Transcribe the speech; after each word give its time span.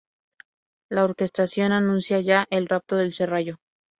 La 0.89 1.03
orquestación 1.03 1.71
anuncia 1.73 2.19
ya 2.21 2.47
"El 2.49 2.67
rapto 2.67 2.95
del 2.95 3.13
Serrallo". 3.13 3.57